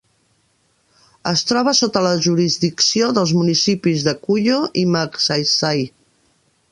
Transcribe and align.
Es 1.31 1.43
troba 1.49 1.73
sota 1.79 2.01
la 2.05 2.13
jurisdicció 2.27 3.11
dels 3.17 3.33
municipis 3.41 4.07
de 4.07 4.15
Cuyo 4.23 4.57
i 4.85 4.87
Magsaysay. 4.97 5.85